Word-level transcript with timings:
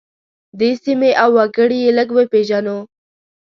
دې 0.59 0.69
سیمې 0.83 1.11
او 1.21 1.29
وګړي 1.37 1.77
یې 1.85 1.91
لږ 1.97 2.09
وپیژنو. 2.13 2.77